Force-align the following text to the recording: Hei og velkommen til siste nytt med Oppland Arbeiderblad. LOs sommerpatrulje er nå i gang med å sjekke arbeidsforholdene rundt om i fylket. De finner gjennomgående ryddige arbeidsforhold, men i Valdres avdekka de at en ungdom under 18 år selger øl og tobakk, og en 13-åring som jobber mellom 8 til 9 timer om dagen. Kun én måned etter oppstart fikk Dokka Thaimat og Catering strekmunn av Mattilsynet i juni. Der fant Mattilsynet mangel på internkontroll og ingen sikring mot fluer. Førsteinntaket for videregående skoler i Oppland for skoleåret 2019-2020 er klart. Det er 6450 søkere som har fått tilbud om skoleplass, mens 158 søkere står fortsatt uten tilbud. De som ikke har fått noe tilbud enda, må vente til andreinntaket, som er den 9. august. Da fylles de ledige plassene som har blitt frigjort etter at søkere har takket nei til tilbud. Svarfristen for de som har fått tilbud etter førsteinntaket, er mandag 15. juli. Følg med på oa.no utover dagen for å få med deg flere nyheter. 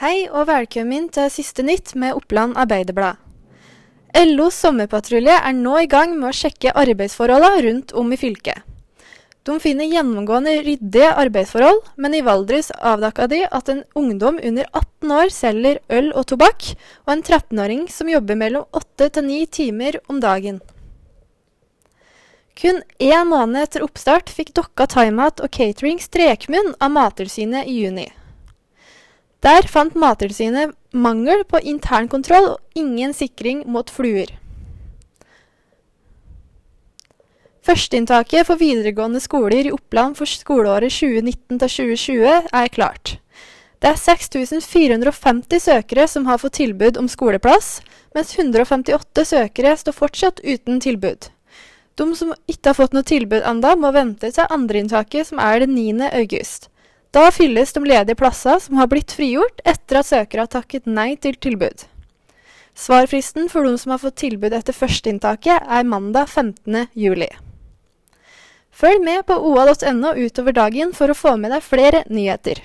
Hei 0.00 0.30
og 0.32 0.46
velkommen 0.48 1.10
til 1.12 1.26
siste 1.28 1.60
nytt 1.60 1.90
med 1.92 2.16
Oppland 2.16 2.54
Arbeiderblad. 2.56 3.18
LOs 4.16 4.56
sommerpatrulje 4.62 5.34
er 5.36 5.52
nå 5.52 5.74
i 5.76 5.88
gang 5.92 6.14
med 6.14 6.30
å 6.30 6.36
sjekke 6.38 6.72
arbeidsforholdene 6.72 7.58
rundt 7.66 7.90
om 7.92 8.08
i 8.08 8.16
fylket. 8.16 8.62
De 9.44 9.58
finner 9.60 9.90
gjennomgående 9.92 10.54
ryddige 10.64 11.10
arbeidsforhold, 11.20 11.82
men 12.00 12.16
i 12.16 12.22
Valdres 12.24 12.72
avdekka 12.80 13.26
de 13.28 13.42
at 13.44 13.68
en 13.68 13.82
ungdom 13.92 14.38
under 14.40 14.70
18 14.70 15.12
år 15.18 15.34
selger 15.36 15.82
øl 15.92 16.08
og 16.14 16.30
tobakk, 16.32 16.70
og 17.04 17.12
en 17.12 17.24
13-åring 17.26 17.82
som 17.92 18.08
jobber 18.08 18.38
mellom 18.40 18.64
8 18.80 19.10
til 19.18 19.26
9 19.28 19.40
timer 19.58 19.98
om 20.08 20.22
dagen. 20.24 20.62
Kun 22.56 22.80
én 22.96 23.28
måned 23.28 23.66
etter 23.66 23.84
oppstart 23.84 24.32
fikk 24.32 24.54
Dokka 24.56 24.88
Thaimat 24.96 25.44
og 25.44 25.52
Catering 25.52 26.00
strekmunn 26.00 26.72
av 26.80 26.96
Mattilsynet 26.96 27.68
i 27.68 27.76
juni. 27.82 28.08
Der 29.40 29.64
fant 29.64 29.94
Mattilsynet 29.96 30.74
mangel 30.92 31.46
på 31.48 31.62
internkontroll 31.64 32.50
og 32.50 32.58
ingen 32.76 33.14
sikring 33.16 33.62
mot 33.64 33.88
fluer. 33.88 34.28
Førsteinntaket 37.64 38.48
for 38.48 38.60
videregående 38.60 39.20
skoler 39.20 39.68
i 39.68 39.72
Oppland 39.72 40.16
for 40.18 40.28
skoleåret 40.28 40.92
2019-2020 40.92 42.52
er 42.52 42.72
klart. 42.72 43.18
Det 43.80 43.88
er 43.88 44.00
6450 44.00 45.62
søkere 45.64 46.06
som 46.08 46.26
har 46.28 46.40
fått 46.40 46.58
tilbud 46.60 46.98
om 47.00 47.08
skoleplass, 47.08 47.80
mens 48.16 48.32
158 48.36 49.24
søkere 49.24 49.76
står 49.76 49.96
fortsatt 49.96 50.40
uten 50.44 50.80
tilbud. 50.84 51.30
De 51.96 52.08
som 52.16 52.32
ikke 52.48 52.72
har 52.72 52.76
fått 52.76 52.96
noe 52.96 53.04
tilbud 53.04 53.44
enda, 53.44 53.74
må 53.76 53.92
vente 53.92 54.32
til 54.32 54.52
andreinntaket, 54.52 55.28
som 55.28 55.40
er 55.40 55.64
den 55.64 55.76
9. 55.76 56.10
august. 56.12 56.69
Da 57.10 57.30
fylles 57.34 57.72
de 57.74 57.82
ledige 57.84 58.14
plassene 58.14 58.60
som 58.62 58.78
har 58.78 58.86
blitt 58.90 59.12
frigjort 59.16 59.62
etter 59.66 59.98
at 59.98 60.06
søkere 60.06 60.44
har 60.46 60.52
takket 60.52 60.86
nei 60.86 61.16
til 61.18 61.34
tilbud. 61.34 61.86
Svarfristen 62.78 63.48
for 63.50 63.66
de 63.66 63.74
som 63.82 63.90
har 63.90 64.02
fått 64.02 64.20
tilbud 64.22 64.54
etter 64.54 64.76
førsteinntaket, 64.76 65.66
er 65.66 65.88
mandag 65.90 66.30
15. 66.30 66.86
juli. 66.94 67.28
Følg 68.70 69.02
med 69.02 69.26
på 69.26 69.34
oa.no 69.34 70.14
utover 70.14 70.54
dagen 70.54 70.94
for 70.94 71.10
å 71.10 71.18
få 71.18 71.34
med 71.36 71.50
deg 71.50 71.66
flere 71.66 72.04
nyheter. 72.08 72.62